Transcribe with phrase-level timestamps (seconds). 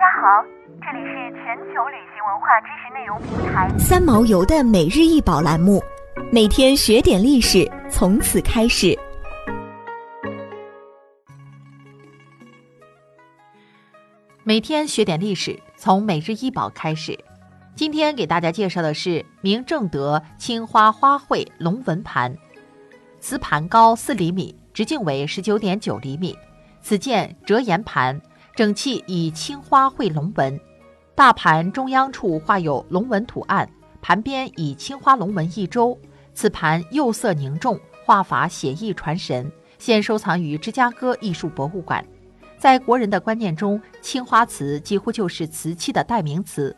[0.00, 0.42] 家好，
[0.80, 5.78] 这里是全球旅行文化知识内容平台三毛游的每日一宝栏目，
[6.32, 8.98] 每天学点历史，从此开始。
[14.42, 17.14] 每天学点历史，从每日一宝开始。
[17.74, 22.34] 今天给大家介绍的是明正德青花花卉龙纹盘，
[23.18, 26.34] 瓷盘高四厘米，直径为十九点九厘米。
[26.80, 28.18] 此件折沿盘，
[28.60, 30.60] 整器以青花绘龙纹，
[31.14, 33.66] 大盘中央处画有龙纹图案，
[34.02, 35.98] 盘边以青花龙纹一周。
[36.34, 42.04] 此盘釉色凝重，画法写意传神，现收藏于芝加哥艺术博物馆。
[42.58, 46.76] 在国人的观念中，青花瓷几乎就是瓷器的代名词。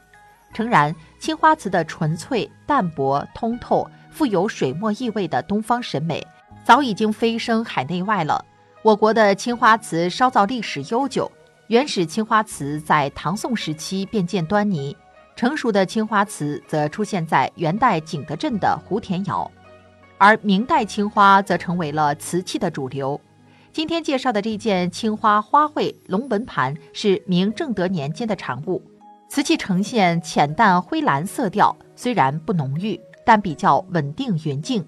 [0.54, 6.24] 诚然，青花瓷的纯粹、淡泊、通透、富有水墨意味的东方审美，
[6.64, 8.44] 早已经飞升海内外了。
[8.82, 11.28] 我国的青花瓷烧造历史悠久，
[11.72, 14.94] 原始青花瓷在唐宋时期便见端倪，
[15.34, 19.50] 成熟的青花瓷则出现在元代景德镇的湖田窑，
[20.18, 23.18] 而明代青花则成为了瓷器的主流。
[23.72, 28.82] 今天介绍的这件青花花卉龙纹盘是明正德年间的产物，
[29.30, 34.86] 瓷器呈现浅淡灰蓝色调，虽然不浓郁，但比较稳定匀净。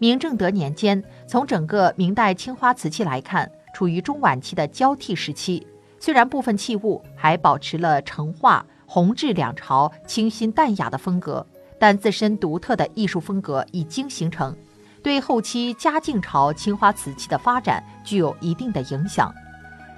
[0.00, 5.64] 明正德年间，从整个明代青花瓷器来看，处于中晚期的交替时期。
[5.98, 11.46] 虽然部分器物还保持了成化、弘治两朝清新淡雅的风格，
[11.78, 14.56] 但自身独特的艺术风格已经形成，
[15.02, 19.34] 对后期嘉靖朝青花瓷器的发展具有一定的影响。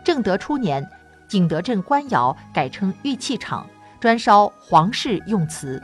[0.04, 0.88] 正德初年，
[1.28, 3.66] 景德镇官窑改称玉器厂，
[4.00, 5.82] 专烧皇室用瓷。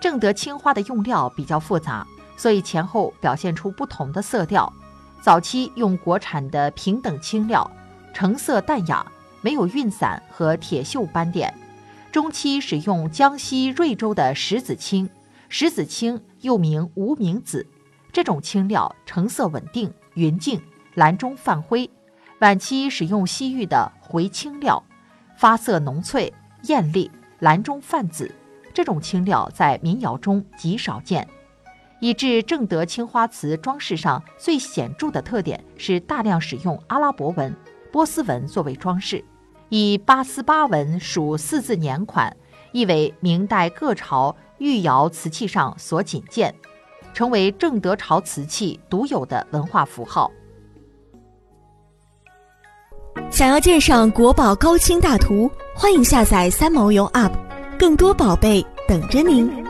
[0.00, 2.06] 正德青花的用料比较复杂。
[2.36, 4.70] 所以前后表现出不同的色调。
[5.22, 7.70] 早期用国产的平等青料，
[8.12, 9.06] 成色淡雅，
[9.44, 11.52] 没有晕散和铁锈斑点。
[12.10, 15.10] 中期使用江西瑞州的石子青，
[15.50, 17.66] 石子青又名无名紫，
[18.10, 20.58] 这种青料成色稳定、匀净，
[20.94, 21.90] 蓝中泛灰。
[22.40, 24.82] 晚期使用西域的回青料，
[25.36, 26.32] 发色浓翠、
[26.62, 28.34] 艳丽，蓝中泛紫，
[28.72, 31.28] 这种青料在民窑中极少见。
[32.00, 37.54] 以致正德青花瓷装饰上最显著的特点是大量使用阿拉伯文、
[37.92, 39.24] 波斯文作为装饰，
[39.76, 42.36] 以八思巴文属四字年款，
[42.70, 46.54] 意为明代各朝御窑瓷器上所仅见，
[47.12, 50.30] 成为正德朝瓷器独有的文化符号。
[53.32, 57.32] 想要鉴赏国宝高清大图，欢迎下载三毛游 App，
[57.76, 59.63] 更多宝贝等着您。